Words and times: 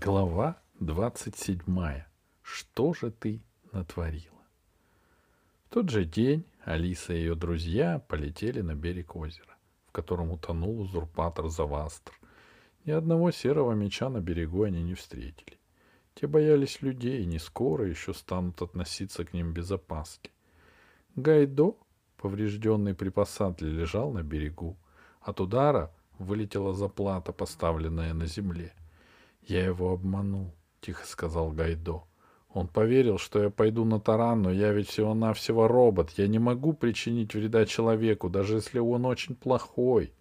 Глава 0.00 0.56
двадцать 0.78 1.36
седьмая. 1.36 2.06
Что 2.40 2.94
же 2.94 3.10
ты 3.10 3.42
натворила? 3.72 4.44
В 5.64 5.74
тот 5.74 5.90
же 5.90 6.04
день 6.04 6.46
Алиса 6.64 7.12
и 7.14 7.16
ее 7.16 7.34
друзья 7.34 7.98
полетели 8.06 8.60
на 8.60 8.76
берег 8.76 9.16
озера, 9.16 9.56
в 9.88 9.90
котором 9.90 10.30
утонул 10.30 10.82
узурпатор 10.82 11.48
Завастр. 11.48 12.12
Ни 12.84 12.92
одного 12.92 13.32
серого 13.32 13.72
меча 13.72 14.08
на 14.08 14.20
берегу 14.20 14.62
они 14.62 14.84
не 14.84 14.94
встретили. 14.94 15.58
Те 16.14 16.28
боялись 16.28 16.80
людей 16.80 17.24
и 17.24 17.26
не 17.26 17.40
скоро 17.40 17.84
еще 17.84 18.14
станут 18.14 18.62
относиться 18.62 19.24
к 19.24 19.32
ним 19.32 19.52
без 19.52 19.68
опаски. 19.68 20.30
Гайдо, 21.16 21.76
поврежденный 22.18 22.94
при 22.94 23.08
посадке, 23.08 23.66
лежал 23.66 24.12
на 24.12 24.22
берегу. 24.22 24.76
От 25.20 25.40
удара 25.40 25.92
вылетела 26.20 26.72
заплата, 26.72 27.32
поставленная 27.32 28.14
на 28.14 28.26
земле. 28.26 28.72
«Я 29.48 29.64
его 29.64 29.92
обманул»,— 29.94 30.54
тихо 30.82 31.06
сказал 31.06 31.52
Гайдо. 31.52 32.02
«Он 32.50 32.68
поверил, 32.68 33.16
что 33.16 33.42
я 33.42 33.48
пойду 33.48 33.86
на 33.86 33.98
таран, 33.98 34.42
но 34.42 34.52
я 34.52 34.74
ведь 34.74 34.90
всего-навсего 34.90 35.66
робот. 35.66 36.10
Я 36.18 36.28
не 36.28 36.38
могу 36.38 36.74
причинить 36.74 37.34
вреда 37.34 37.64
человеку, 37.64 38.28
даже 38.28 38.56
если 38.56 38.78
он 38.78 39.06
очень 39.06 39.34
плохой». 39.34 40.12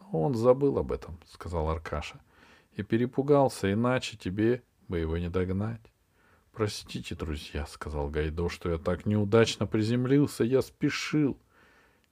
«Но 0.00 0.22
он 0.22 0.34
забыл 0.34 0.78
об 0.78 0.90
этом»,— 0.90 1.20
сказал 1.28 1.70
Аркаша. 1.70 2.20
«И 2.74 2.82
перепугался, 2.82 3.72
иначе 3.72 4.16
тебе 4.16 4.64
бы 4.88 4.98
его 4.98 5.18
не 5.18 5.28
догнать». 5.28 5.92
«Простите, 6.50 7.14
друзья»,— 7.14 7.64
сказал 7.68 8.08
Гайдо,— 8.08 8.48
«что 8.50 8.72
я 8.72 8.78
так 8.78 9.06
неудачно 9.06 9.68
приземлился. 9.68 10.42
Я 10.42 10.62
спешил». 10.62 11.38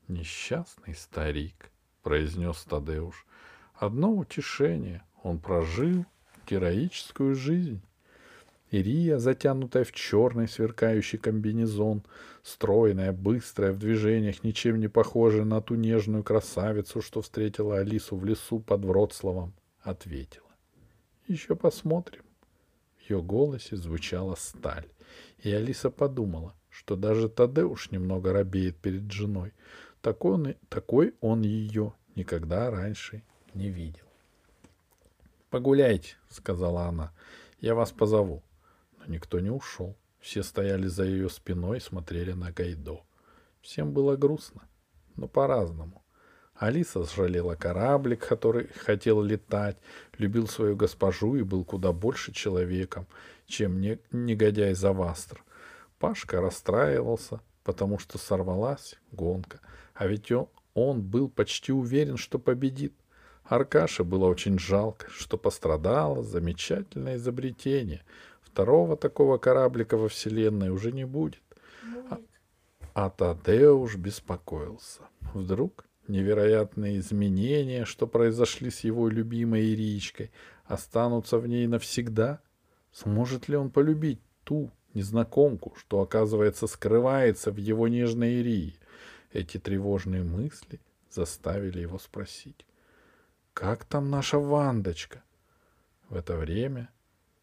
«Несчастный 0.06 0.94
старик»,— 0.94 1.72
произнес 2.02 2.62
Тадеуш. 2.62 3.26
«Одно 3.74 4.12
утешение. 4.12 5.02
Он 5.24 5.40
прожил 5.40 6.06
героическую 6.50 7.34
жизнь. 7.34 7.80
Ирия, 8.70 9.18
затянутая 9.18 9.84
в 9.84 9.92
черный 9.92 10.46
сверкающий 10.46 11.18
комбинезон, 11.18 12.02
стройная, 12.42 13.12
быстрая 13.12 13.72
в 13.72 13.78
движениях, 13.78 14.44
ничем 14.44 14.78
не 14.78 14.88
похожая 14.88 15.44
на 15.44 15.60
ту 15.60 15.74
нежную 15.74 16.22
красавицу, 16.22 17.02
что 17.02 17.20
встретила 17.20 17.78
Алису 17.78 18.16
в 18.16 18.24
лесу 18.24 18.60
под 18.60 18.84
Вроцлавом, 18.84 19.54
ответила. 19.80 20.46
«Еще 21.26 21.56
посмотрим». 21.56 22.22
В 22.98 23.10
ее 23.10 23.22
голосе 23.22 23.76
звучала 23.76 24.36
сталь, 24.36 24.86
и 25.42 25.50
Алиса 25.50 25.90
подумала, 25.90 26.54
что 26.68 26.94
даже 26.94 27.28
Тадеуш 27.28 27.90
немного 27.90 28.32
робеет 28.32 28.76
перед 28.76 29.10
женой. 29.10 29.52
Такой 30.00 30.32
он, 30.32 30.54
такой 30.68 31.14
он 31.20 31.42
ее 31.42 31.92
никогда 32.14 32.70
раньше 32.70 33.22
не 33.52 33.68
видел. 33.68 34.09
«Погуляйте»,— 35.50 36.16
сказала 36.28 36.84
она. 36.84 37.12
«Я 37.60 37.74
вас 37.74 37.90
позову». 37.90 38.42
Но 38.98 39.06
никто 39.06 39.40
не 39.40 39.50
ушел. 39.50 39.96
Все 40.20 40.42
стояли 40.42 40.86
за 40.86 41.04
ее 41.04 41.28
спиной 41.28 41.78
и 41.78 41.80
смотрели 41.80 42.32
на 42.32 42.52
Гайдо. 42.52 43.00
Всем 43.60 43.92
было 43.92 44.16
грустно, 44.16 44.62
но 45.16 45.26
по-разному. 45.28 46.04
Алиса 46.54 47.04
сжалела 47.04 47.54
кораблик, 47.54 48.28
который 48.28 48.68
хотел 48.68 49.22
летать, 49.22 49.78
любил 50.18 50.46
свою 50.46 50.76
госпожу 50.76 51.34
и 51.36 51.42
был 51.42 51.64
куда 51.64 51.92
больше 51.92 52.32
человеком, 52.32 53.06
чем 53.46 53.80
негодяй 53.80 54.74
Завастр. 54.74 55.42
Пашка 55.98 56.40
расстраивался, 56.40 57.40
потому 57.64 57.98
что 57.98 58.18
сорвалась 58.18 58.96
гонка, 59.10 59.60
а 59.94 60.06
ведь 60.06 60.30
он, 60.30 60.48
он 60.74 61.02
был 61.02 61.30
почти 61.30 61.72
уверен, 61.72 62.18
что 62.18 62.38
победит. 62.38 62.94
Аркаше 63.50 64.04
было 64.04 64.26
очень 64.26 64.60
жалко, 64.60 65.08
что 65.10 65.36
пострадало 65.36 66.22
замечательное 66.22 67.16
изобретение. 67.16 68.04
Второго 68.42 68.96
такого 68.96 69.38
кораблика 69.38 69.96
во 69.96 70.08
Вселенной 70.08 70.70
уже 70.70 70.92
не 70.92 71.04
будет. 71.04 71.42
А, 72.08 72.20
а 72.94 73.10
Тадеуш 73.10 73.96
беспокоился. 73.96 75.00
Вдруг 75.34 75.84
невероятные 76.06 77.00
изменения, 77.00 77.84
что 77.86 78.06
произошли 78.06 78.70
с 78.70 78.84
его 78.84 79.08
любимой 79.08 79.72
Иричкой, 79.74 80.30
останутся 80.66 81.38
в 81.38 81.48
ней 81.48 81.66
навсегда? 81.66 82.40
Сможет 82.92 83.48
ли 83.48 83.56
он 83.56 83.70
полюбить 83.70 84.20
ту 84.44 84.70
незнакомку, 84.94 85.74
что, 85.76 86.00
оказывается, 86.00 86.68
скрывается 86.68 87.50
в 87.50 87.56
его 87.56 87.88
нежной 87.88 88.34
Ирии? 88.34 88.76
Эти 89.32 89.58
тревожные 89.58 90.22
мысли 90.22 90.78
заставили 91.10 91.80
его 91.80 91.98
спросить. 91.98 92.64
Как 93.54 93.84
там 93.84 94.10
наша 94.10 94.38
Вандочка? 94.38 95.22
В 96.08 96.14
это 96.14 96.36
время 96.36 96.88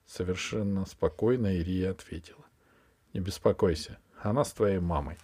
совершенно 0.06 0.86
спокойно 0.86 1.58
Ирия 1.58 1.92
ответила. 1.92 2.46
Не 3.14 3.20
беспокойся, 3.20 4.00
она 4.22 4.44
с 4.44 4.54
твоей 4.54 4.80
мамой. 4.80 5.18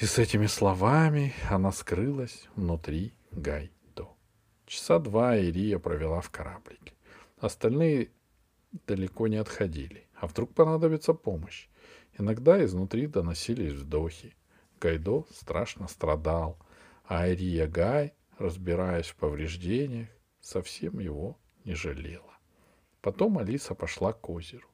И 0.00 0.04
с 0.04 0.18
этими 0.18 0.46
словами 0.46 1.34
она 1.50 1.72
скрылась 1.72 2.48
внутри 2.56 3.14
Гайдо. 3.30 4.08
Часа 4.66 4.98
два 4.98 5.36
Ирия 5.36 5.78
провела 5.78 6.20
в 6.20 6.30
кораблике. 6.30 6.94
Остальные 7.38 8.10
далеко 8.86 9.26
не 9.28 9.36
отходили. 9.36 10.06
А 10.14 10.26
вдруг 10.26 10.54
понадобится 10.54 11.14
помощь? 11.14 11.68
Иногда 12.18 12.62
изнутри 12.64 13.06
доносились 13.06 13.72
вздохи. 13.72 14.34
Гайдо 14.80 15.24
страшно 15.32 15.88
страдал, 15.88 16.58
а 17.04 17.28
Ирия 17.28 17.66
Гай 17.66 18.14
разбираясь 18.38 19.06
в 19.06 19.16
повреждениях, 19.16 20.08
совсем 20.40 20.98
его 20.98 21.38
не 21.64 21.74
жалела. 21.74 22.34
Потом 23.00 23.38
Алиса 23.38 23.74
пошла 23.74 24.12
к 24.12 24.28
озеру. 24.28 24.68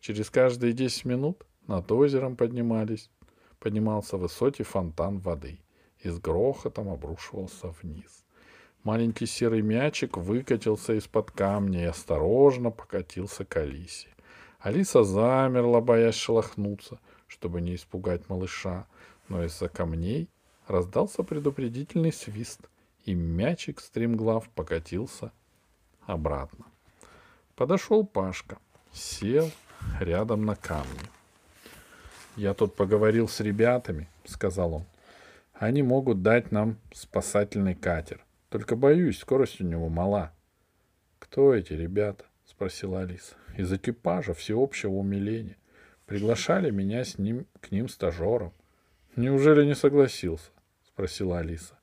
Через 0.00 0.30
каждые 0.30 0.72
десять 0.72 1.04
минут 1.04 1.46
над 1.66 1.90
озером 1.90 2.36
поднимались, 2.36 3.10
поднимался 3.58 4.16
высокий 4.16 4.62
фонтан 4.62 5.18
воды 5.18 5.60
и 6.00 6.08
с 6.08 6.18
грохотом 6.18 6.88
обрушивался 6.88 7.68
вниз. 7.82 8.24
Маленький 8.82 9.26
серый 9.26 9.62
мячик 9.62 10.16
выкатился 10.16 10.92
из-под 10.94 11.32
камня 11.32 11.82
и 11.82 11.86
осторожно 11.86 12.70
покатился 12.70 13.44
к 13.44 13.56
Алисе. 13.56 14.08
Алиса 14.60 15.02
замерла, 15.02 15.80
боясь 15.80 16.14
шелохнуться, 16.14 17.00
чтобы 17.26 17.60
не 17.60 17.74
испугать 17.74 18.28
малыша, 18.28 18.86
но 19.28 19.44
из-за 19.44 19.68
камней 19.68 20.28
раздался 20.68 21.24
предупредительный 21.24 22.12
свист— 22.12 22.60
и 23.06 23.14
мячик 23.14 23.80
стремглав 23.80 24.48
покатился 24.50 25.32
обратно. 26.02 26.66
Подошел 27.54 28.04
Пашка, 28.04 28.58
сел 28.92 29.50
рядом 30.00 30.44
на 30.44 30.56
камне. 30.56 31.00
«Я 32.36 32.52
тут 32.52 32.74
поговорил 32.74 33.28
с 33.28 33.40
ребятами»,— 33.40 34.08
сказал 34.26 34.74
он. 34.74 34.84
«Они 35.54 35.82
могут 35.82 36.22
дать 36.22 36.52
нам 36.52 36.76
спасательный 36.92 37.74
катер. 37.74 38.22
Только, 38.50 38.76
боюсь, 38.76 39.18
скорость 39.18 39.60
у 39.60 39.64
него 39.64 39.88
мала». 39.88 40.32
«Кто 41.18 41.54
эти 41.54 41.72
ребята?»— 41.72 42.26
спросила 42.44 43.00
Алиса. 43.00 43.36
«Из 43.56 43.72
экипажа 43.72 44.34
всеобщего 44.34 44.92
умиления. 44.92 45.56
Приглашали 46.04 46.70
меня 46.70 47.04
с 47.04 47.16
ним, 47.16 47.46
к 47.60 47.70
ним 47.70 47.88
стажером». 47.88 48.52
«Неужели 49.14 49.64
не 49.64 49.74
согласился?»— 49.74 50.50
спросила 50.86 51.38
Алиса. 51.38 51.75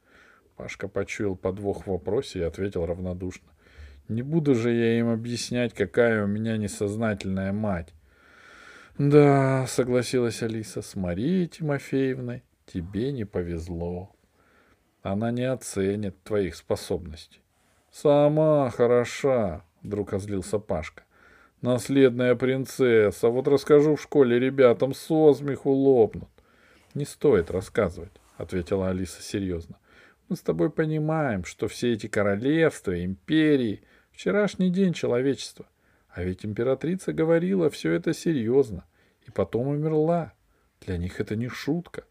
Пашка 0.56 0.88
почуял 0.88 1.36
подвох 1.36 1.84
в 1.84 1.91
вопросе 1.91 2.40
и 2.40 2.44
ответил 2.44 2.86
равнодушно. 2.86 3.50
Не 4.08 4.22
буду 4.22 4.53
же 4.56 4.72
я 4.72 5.00
им 5.00 5.09
объяснять, 5.09 5.74
какая 5.74 6.24
у 6.24 6.28
меня 6.28 6.58
несознательная 6.58 7.53
мать. 7.53 7.94
Да, 8.97 9.66
согласилась 9.68 10.44
Алиса, 10.44 10.81
с 10.81 10.96
Марией 10.96 11.47
Тимофеевной 11.47 12.44
тебе 12.66 13.12
не 13.12 13.25
повезло. 13.25 14.12
Она 15.02 15.31
не 15.31 15.44
оценит 15.44 16.22
твоих 16.24 16.56
способностей. 16.56 17.42
Сама 17.92 18.69
хороша, 18.69 19.63
вдруг 19.81 20.13
озлился 20.13 20.60
Пашка. 20.60 21.04
Наследная 21.62 22.36
принцесса. 22.36 23.30
Вот 23.30 23.48
расскажу 23.48 23.95
в 23.95 24.01
школе 24.01 24.39
ребятам, 24.39 24.94
со 24.94 25.33
смеху 25.33 25.72
лопнут. 25.72 26.30
Не 26.94 27.06
стоит 27.06 27.51
рассказывать, 27.51 28.12
ответила 28.38 28.89
Алиса 28.89 29.22
серьезно. 29.22 29.77
Мы 30.33 30.38
с 30.38 30.41
тобой 30.41 30.71
понимаем, 30.71 31.45
что 31.45 31.68
все 31.68 31.94
эти 31.94 32.07
королевства, 32.07 33.06
империи— 33.06 33.83
вчерашний 34.12 34.71
день 34.71 34.91
человечества. 34.91 35.68
А 36.09 36.24
ведь 36.24 36.44
императрица 36.44 37.13
говорила 37.13 37.69
все 37.69 37.91
это 37.91 38.15
серьезно. 38.15 38.83
И 39.27 39.30
потом 39.30 39.68
умерла. 39.68 40.33
Для 40.81 40.97
них 40.97 41.19
это 41.19 41.35
не 41.35 41.50
шутка. 41.50 42.06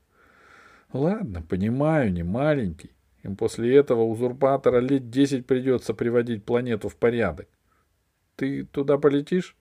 Ладно, 0.93 1.43
понимаю, 1.43 2.13
не 2.13 2.23
маленький. 2.23 2.93
Им 3.25 3.35
после 3.35 3.75
этого 3.75 4.05
узурпатора 4.05 4.79
лет 4.79 5.11
десять 5.11 5.45
придется 5.45 5.93
приводить 5.93 6.45
планету 6.45 6.89
в 6.89 6.95
порядок. 6.95 7.49
Ты 8.37 8.65
туда 8.65 8.99
полетишь? 8.99 9.57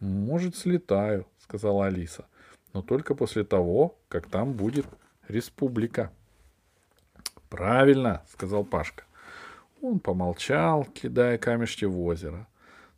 Может, 0.00 0.56
слетаю, 0.56 1.26
сказала 1.38 1.84
Алиса. 1.84 2.24
Но 2.72 2.80
только 2.80 3.14
после 3.14 3.44
того, 3.44 3.98
как 4.08 4.30
там 4.30 4.54
будет 4.54 4.86
республика. 5.28 6.10
Правильно, 7.54 8.20
сказал 8.32 8.64
Пашка. 8.64 9.04
Он 9.80 10.00
помолчал, 10.00 10.84
кидая 10.86 11.38
камешки 11.38 11.84
в 11.84 12.00
озеро. 12.00 12.48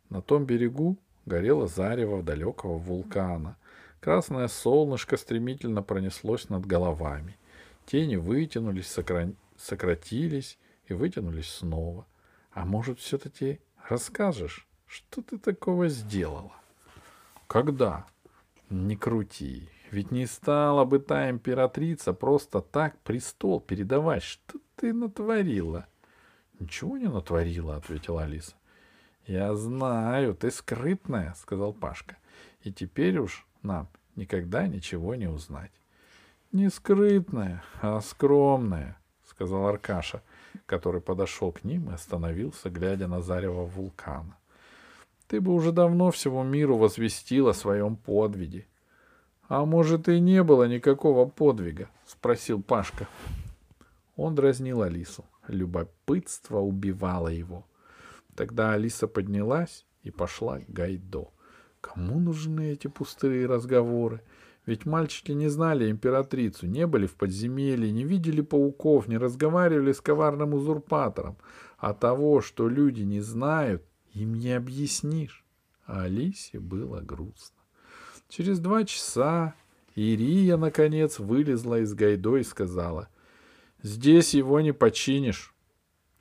На 0.09 0.23
том 0.23 0.45
берегу 0.45 0.97
горело 1.27 1.67
зарево 1.67 2.23
далекого 2.23 2.79
вулкана. 2.79 3.55
Красное 3.99 4.47
солнышко 4.47 5.15
стремительно 5.15 5.83
пронеслось 5.83 6.49
над 6.49 6.65
головами. 6.65 7.37
Тени 7.85 8.15
вытянулись, 8.15 8.87
сокра... 8.87 9.31
сократились 9.57 10.57
и 10.87 10.95
вытянулись 10.95 11.51
снова. 11.51 12.07
А 12.51 12.65
может, 12.65 12.97
все-таки 12.97 13.59
расскажешь, 13.87 14.65
что 14.87 15.21
ты 15.21 15.37
такого 15.37 15.87
сделала? 15.87 16.55
Когда? 17.45 18.07
Не 18.71 18.95
крути. 18.95 19.69
Ведь 19.91 20.11
не 20.11 20.25
стала 20.25 20.83
бы 20.85 20.99
та 20.99 21.29
императрица 21.29 22.13
просто 22.13 22.61
так 22.61 22.97
престол 22.99 23.61
передавать. 23.61 24.23
Что 24.23 24.59
ты 24.75 24.93
натворила? 24.93 25.87
Ничего 26.59 26.97
не 26.97 27.07
натворила, 27.07 27.77
ответила 27.77 28.23
Алиса. 28.23 28.55
Я 29.25 29.55
знаю, 29.55 30.35
ты 30.35 30.51
скрытная, 30.51 31.33
сказал 31.37 31.73
Пашка. 31.73 32.17
И 32.63 32.71
теперь 32.71 33.17
уж 33.19 33.45
нам 33.61 33.87
никогда 34.15 34.67
ничего 34.67 35.15
не 35.15 35.27
узнать. 35.27 35.71
Не 36.51 36.69
скрытная, 36.69 37.63
а 37.81 38.01
скромная, 38.01 38.97
сказал 39.25 39.67
Аркаша, 39.67 40.21
который 40.65 41.01
подошел 41.01 41.51
к 41.51 41.63
ним 41.63 41.89
и 41.89 41.93
остановился, 41.93 42.69
глядя 42.69 43.07
на 43.07 43.21
зарево 43.21 43.65
вулкана. 43.65 44.37
Ты 45.27 45.41
бы 45.41 45.53
уже 45.53 45.71
давно 45.71 46.11
всему 46.11 46.43
миру 46.43 46.77
возвестил 46.77 47.49
о 47.49 47.53
своем 47.53 47.95
подвиге.— 47.95 48.65
А 49.47 49.65
может, 49.65 50.09
и 50.09 50.19
не 50.19 50.43
было 50.43 50.67
никакого 50.67 51.27
подвига?— 51.27 51.89
спросил 52.05 52.61
Пашка. 52.61 53.07
Он 54.15 54.35
дразнил 54.35 54.81
Алису. 54.81 55.23
Любопытство 55.47 56.59
убивало 56.59 57.29
его. 57.29 57.65
Тогда 58.35 58.73
Алиса 58.73 59.07
поднялась 59.07 59.85
и 60.03 60.11
пошла 60.11 60.59
к 60.59 60.69
Гайдо. 60.69 61.29
Кому 61.79 62.19
нужны 62.19 62.71
эти 62.73 62.87
пустые 62.87 63.45
разговоры? 63.45 64.21
Ведь 64.65 64.85
мальчики 64.85 65.31
не 65.31 65.47
знали 65.47 65.89
императрицу, 65.89 66.67
не 66.67 66.85
были 66.85 67.05
в 67.05 67.15
подземелье, 67.15 67.89
не 67.91 68.03
видели 68.03 68.41
пауков, 68.41 69.07
не 69.07 69.17
разговаривали 69.17 69.93
с 69.93 70.01
коварным 70.01 70.53
узурпатором. 70.53 71.37
А 71.77 71.93
того, 71.93 72.41
что 72.41 72.67
люди 72.67 73.03
не 73.03 73.21
знают, 73.21 73.83
им 74.13 74.33
не 74.33 74.51
объяснишь. 74.51 75.45
А 75.85 76.01
Алисе 76.03 76.59
было 76.59 76.99
грустно. 76.99 77.56
Через 78.29 78.59
два 78.59 78.83
часа 78.83 79.55
Ирия, 79.95 80.57
наконец, 80.57 81.19
вылезла 81.19 81.79
из 81.79 81.93
Гайдо 81.93 82.37
и 82.37 82.43
сказала, 82.43 83.09
«Здесь 83.81 84.33
его 84.33 84.59
не 84.59 84.73
починишь». 84.73 85.53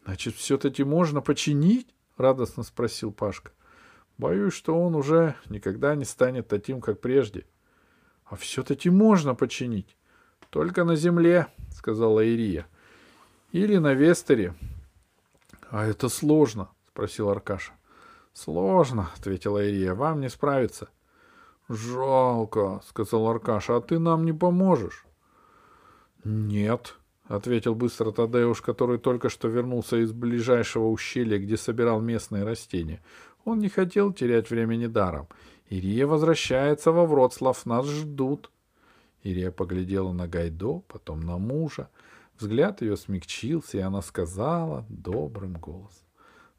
«Значит, 0.05 0.37
все-таки 0.37 0.85
можно 0.85 1.21
починить?»— 1.21 1.89
радостно 2.17 2.63
спросил 2.63 3.13
Пашка. 3.13 3.51
«Боюсь, 4.19 4.55
что 4.55 4.81
он 4.81 4.95
уже 4.95 5.35
никогда 5.49 5.97
не 5.97 6.05
станет 6.05 6.47
таким, 6.47 6.81
как 6.81 7.01
прежде». 7.01 7.45
«А 8.25 8.37
все-таки 8.37 8.89
можно 8.89 9.35
починить». 9.35 9.97
«Только 10.51 10.85
на 10.85 10.95
земле»,— 10.95 11.49
сказала 11.73 12.25
Ирия. 12.25 12.67
«Или 13.51 13.79
на 13.79 13.95
Вестере». 13.95 14.55
«А 15.71 15.85
это 15.85 16.09
сложно»,— 16.09 16.71
спросил 16.89 17.29
Аркаша. 17.31 17.73
«Сложно»,— 18.33 19.11
ответила 19.17 19.65
Ирия. 19.67 19.95
«Вам 19.95 20.21
не 20.21 20.29
справиться». 20.29 20.89
«Жалко»,— 21.69 22.81
сказал 22.89 23.29
Аркаша,— 23.29 23.77
«а 23.79 23.81
ты 23.81 23.99
нам 23.99 24.25
не 24.25 24.33
поможешь?» 24.33 25.05
«Нет»,— 26.23 26.97
ответил 27.25 27.75
быстро 27.75 28.13
Тадеуш, 28.13 28.63
который 28.63 28.99
только 28.99 29.29
что 29.29 29.49
вернулся 29.49 29.97
из 29.97 30.13
ближайшего 30.13 30.89
ущелья, 30.89 31.39
где 31.39 31.57
собирал 31.57 32.01
местные 32.01 32.45
растения. 32.45 33.03
Он 33.45 33.59
не 33.59 33.69
хотел 33.69 34.13
терять 34.13 34.51
времени 34.51 34.87
даром. 34.87 35.29
«Ирия 35.69 36.07
возвращается 36.07 36.93
во 36.93 37.05
Вроцлав, 37.05 37.67
нас 37.67 37.87
ждут». 37.87 38.51
Ирия 39.25 39.51
поглядела 39.51 40.13
на 40.13 40.29
Гайдо, 40.29 40.83
потом 40.87 41.21
на 41.21 41.39
мужа. 41.39 41.89
Взгляд 42.39 42.83
ее 42.83 42.97
смягчился, 42.97 43.79
и 43.79 43.81
она 43.81 44.03
сказала 44.03 44.85
добрым 44.89 45.55
голосом. 45.55 46.07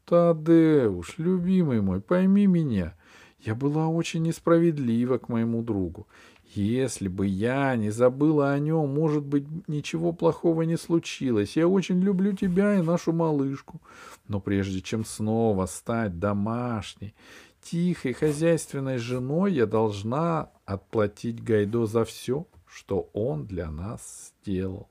«Тадеуш, 0.04 1.16
любимый 1.18 1.80
мой, 1.80 2.02
пойми 2.02 2.46
меня. 2.46 2.94
Я 3.38 3.54
была 3.54 3.88
очень 3.88 4.22
несправедлива 4.22 5.18
к 5.18 5.28
моему 5.28 5.62
другу. 5.62 6.06
Если 6.54 7.08
бы 7.08 7.26
я 7.26 7.76
не 7.76 7.90
забыла 7.90 8.52
о 8.52 8.58
нем, 8.58 8.92
может 8.94 9.24
быть, 9.24 9.46
ничего 9.68 10.12
плохого 10.12 10.62
не 10.62 10.76
случилось. 10.76 11.56
Я 11.56 11.68
очень 11.68 12.00
люблю 12.00 12.32
тебя 12.32 12.74
и 12.74 12.82
нашу 12.82 13.12
малышку. 13.12 13.80
Но 14.26 14.40
прежде 14.40 14.80
чем 14.80 15.04
снова 15.04 15.66
стать 15.66 16.18
домашней, 16.18 17.14
тихой, 17.60 18.12
хозяйственной 18.12 18.98
женой, 18.98 19.52
я 19.52 19.66
должна 19.66 20.50
отплатить 20.64 21.44
Гайдо 21.44 21.86
за 21.86 22.04
все, 22.04 22.46
что 22.66 23.10
он 23.12 23.46
для 23.46 23.70
нас 23.70 24.32
сделал. 24.42 24.88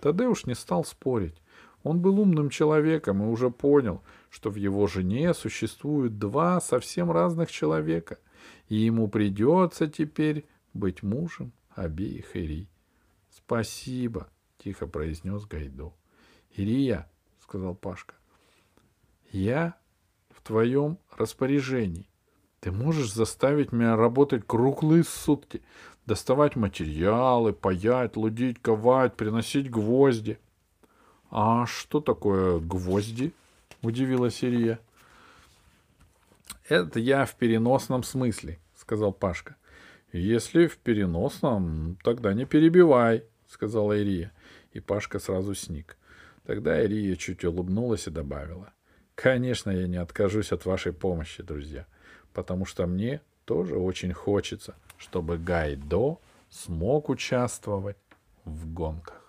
Тадеуш 0.00 0.46
не 0.46 0.54
стал 0.54 0.84
спорить. 0.84 1.40
Он 1.82 2.00
был 2.00 2.20
умным 2.20 2.50
человеком 2.50 3.22
и 3.22 3.26
уже 3.26 3.50
понял, 3.50 4.02
что 4.28 4.50
в 4.50 4.56
его 4.56 4.86
жене 4.86 5.32
существуют 5.32 6.18
два 6.18 6.60
совсем 6.60 7.10
разных 7.10 7.50
человека, 7.50 8.18
и 8.68 8.76
ему 8.76 9.08
придется 9.08 9.88
теперь 9.88 10.46
быть 10.74 11.02
мужем 11.02 11.52
обеих 11.70 12.36
Ири.— 12.36 12.68
Спасибо,— 13.30 14.28
тихо 14.58 14.86
произнес 14.86 15.46
Гайдо.— 15.46 15.94
Ирия,— 16.56 17.10
сказал 17.40 17.74
Пашка,— 17.74 18.14
я 19.32 19.74
в 20.28 20.42
твоем 20.42 20.98
распоряжении. 21.16 22.08
Ты 22.60 22.72
можешь 22.72 23.12
заставить 23.12 23.72
меня 23.72 23.96
работать 23.96 24.46
круглые 24.46 25.04
сутки, 25.04 25.62
доставать 26.04 26.56
материалы, 26.56 27.54
паять, 27.54 28.16
лудить, 28.16 28.60
ковать, 28.60 29.16
приносить 29.16 29.70
гвозди.— 29.70 30.38
А 31.30 31.64
что 31.66 32.00
такое 32.00 32.58
гвозди?— 32.58 33.32
удивилась 33.82 34.42
Ирия.— 34.42 34.80
Это 36.68 36.98
я 36.98 37.24
в 37.24 37.34
переносном 37.36 38.02
смысле,— 38.02 38.58
сказал 38.76 39.12
Пашка.— 39.12 39.56
Если 40.12 40.66
в 40.66 40.76
переносном, 40.78 41.96
тогда 42.02 42.34
не 42.34 42.46
перебивай,— 42.46 43.24
сказала 43.48 43.96
Ирия. 43.96 44.32
И 44.72 44.80
Пашка 44.80 45.20
сразу 45.20 45.54
сник. 45.54 45.96
Тогда 46.44 46.82
Ирия 46.82 47.14
чуть 47.16 47.44
улыбнулась 47.44 48.08
и 48.08 48.10
добавила.— 48.10 48.72
Конечно, 49.14 49.70
я 49.70 49.86
не 49.86 49.98
откажусь 49.98 50.50
от 50.50 50.66
вашей 50.66 50.92
помощи, 50.92 51.44
друзья, 51.44 51.86
потому 52.32 52.66
что 52.66 52.86
мне 52.86 53.20
тоже 53.44 53.76
очень 53.76 54.12
хочется, 54.12 54.74
чтобы 54.98 55.38
Гайдо 55.38 56.18
смог 56.50 57.08
участвовать 57.08 57.96
в 58.44 58.72
гонках. 58.72 59.19